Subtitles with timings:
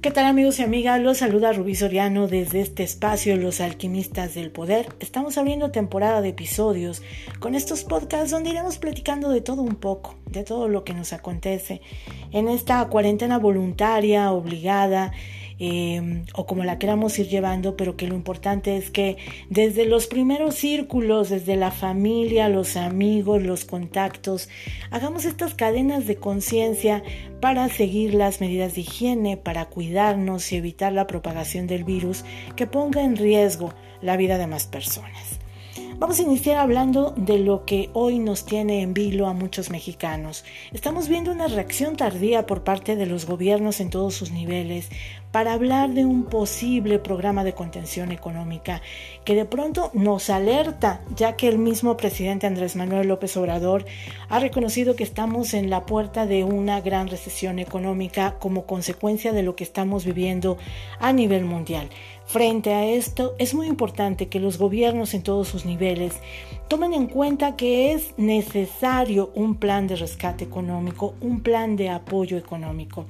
[0.00, 1.00] ¿Qué tal amigos y amigas?
[1.00, 4.86] Los saluda Rubí Soriano desde este espacio Los Alquimistas del Poder.
[5.00, 7.02] Estamos abriendo temporada de episodios
[7.40, 11.12] con estos podcasts donde iremos platicando de todo un poco, de todo lo que nos
[11.12, 11.80] acontece
[12.30, 15.10] en esta cuarentena voluntaria, obligada,
[15.60, 19.16] Em, o como la queramos ir llevando, pero que lo importante es que
[19.50, 24.48] desde los primeros círculos, desde la familia, los amigos, los contactos,
[24.92, 27.02] hagamos estas cadenas de conciencia
[27.40, 32.24] para seguir las medidas de higiene, para cuidarnos y evitar la propagación del virus
[32.56, 35.38] que ponga en riesgo la vida de más personas.
[36.00, 40.44] Vamos a iniciar hablando de lo que hoy nos tiene en vilo a muchos mexicanos.
[40.72, 44.90] Estamos viendo una reacción tardía por parte de los gobiernos en todos sus niveles
[45.32, 48.80] para hablar de un posible programa de contención económica
[49.24, 53.84] que de pronto nos alerta, ya que el mismo presidente Andrés Manuel López Obrador
[54.28, 59.42] ha reconocido que estamos en la puerta de una gran recesión económica como consecuencia de
[59.42, 60.58] lo que estamos viviendo
[61.00, 61.88] a nivel mundial.
[62.28, 66.12] Frente a esto, es muy importante que los gobiernos en todos sus niveles
[66.68, 72.36] tomen en cuenta que es necesario un plan de rescate económico, un plan de apoyo
[72.36, 73.06] económico.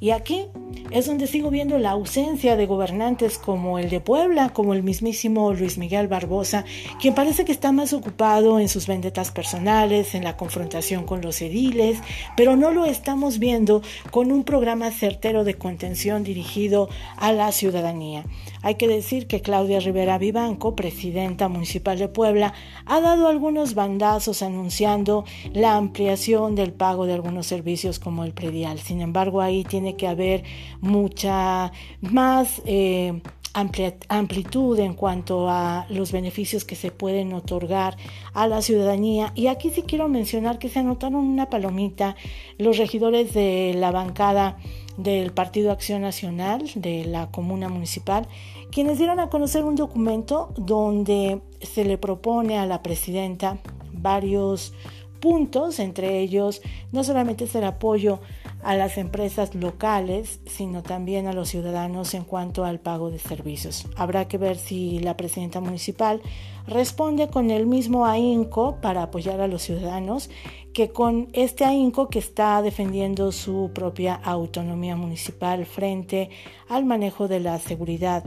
[0.00, 0.46] Y aquí
[0.90, 5.52] es donde sigo viendo la ausencia de gobernantes como el de Puebla, como el mismísimo
[5.54, 6.64] Luis Miguel Barbosa,
[7.00, 11.40] quien parece que está más ocupado en sus vendetas personales, en la confrontación con los
[11.40, 11.98] ediles,
[12.36, 13.80] pero no lo estamos viendo
[14.10, 18.24] con un programa certero de contención dirigido a la ciudadanía.
[18.66, 22.52] Hay que decir que Claudia Rivera Vivanco, presidenta municipal de Puebla,
[22.84, 28.80] ha dado algunos bandazos anunciando la ampliación del pago de algunos servicios como el predial.
[28.80, 30.42] Sin embargo, ahí tiene que haber
[30.80, 33.22] mucha más eh,
[33.56, 37.96] amplitud en cuanto a los beneficios que se pueden otorgar
[38.34, 39.32] a la ciudadanía.
[39.34, 42.16] Y aquí sí quiero mencionar que se anotaron una palomita
[42.58, 44.58] los regidores de la bancada
[44.98, 48.28] del Partido Acción Nacional de la Comuna Municipal,
[48.70, 53.58] quienes dieron a conocer un documento donde se le propone a la presidenta
[53.92, 54.74] varios
[55.20, 56.60] puntos, entre ellos
[56.92, 58.20] no solamente es el apoyo
[58.66, 63.86] a las empresas locales, sino también a los ciudadanos en cuanto al pago de servicios.
[63.94, 66.20] Habrá que ver si la presidenta municipal
[66.66, 70.30] responde con el mismo ahínco para apoyar a los ciudadanos
[70.72, 76.30] que con este ahínco que está defendiendo su propia autonomía municipal frente
[76.68, 78.24] al manejo de la seguridad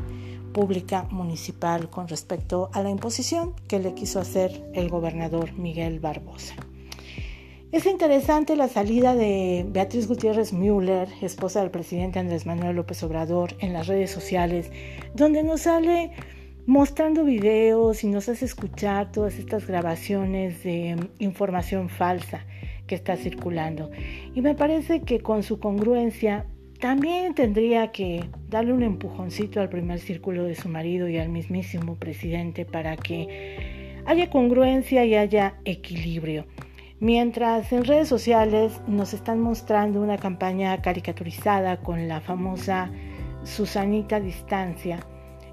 [0.53, 6.55] pública municipal con respecto a la imposición que le quiso hacer el gobernador Miguel Barbosa.
[7.71, 13.55] Es interesante la salida de Beatriz Gutiérrez Müller, esposa del presidente Andrés Manuel López Obrador,
[13.59, 14.71] en las redes sociales,
[15.13, 16.09] donde nos sale
[16.65, 22.43] mostrando videos y nos hace escuchar todas estas grabaciones de información falsa
[22.87, 23.91] que está circulando.
[24.33, 26.47] Y me parece que con su congruencia
[26.79, 31.97] también tendría que darle un empujoncito al primer círculo de su marido y al mismísimo
[31.97, 36.47] presidente para que haya congruencia y haya equilibrio.
[37.01, 42.91] Mientras en redes sociales nos están mostrando una campaña caricaturizada con la famosa
[43.45, 44.99] Susanita Distancia,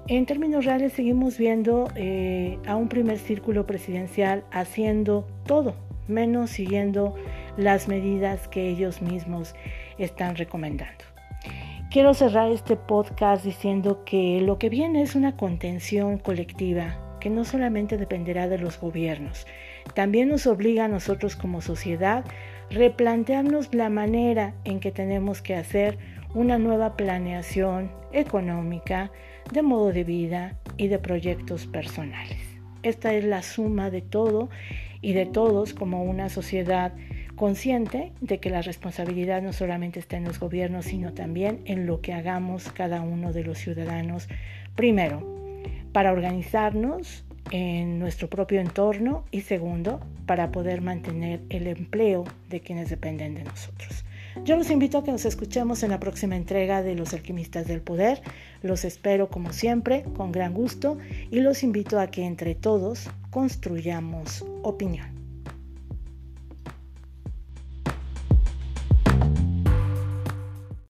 [0.09, 5.73] en términos reales seguimos viendo eh, a un primer círculo presidencial haciendo todo,
[6.09, 7.15] menos siguiendo
[7.55, 9.55] las medidas que ellos mismos
[9.97, 11.05] están recomendando.
[11.89, 17.45] Quiero cerrar este podcast diciendo que lo que viene es una contención colectiva que no
[17.45, 19.47] solamente dependerá de los gobiernos,
[19.93, 22.25] también nos obliga a nosotros como sociedad
[22.69, 25.97] replantearnos la manera en que tenemos que hacer
[26.33, 29.11] una nueva planeación económica,
[29.51, 32.37] de modo de vida y de proyectos personales.
[32.83, 34.49] Esta es la suma de todo
[35.01, 36.93] y de todos como una sociedad
[37.35, 42.01] consciente de que la responsabilidad no solamente está en los gobiernos, sino también en lo
[42.01, 44.27] que hagamos cada uno de los ciudadanos.
[44.75, 45.37] Primero,
[45.93, 52.89] para organizarnos en nuestro propio entorno y segundo, para poder mantener el empleo de quienes
[52.89, 54.03] dependen de nosotros.
[54.43, 57.81] Yo los invito a que nos escuchemos en la próxima entrega de Los Alquimistas del
[57.81, 58.21] Poder.
[58.61, 60.97] Los espero como siempre, con gran gusto,
[61.31, 65.16] y los invito a que entre todos construyamos opinión.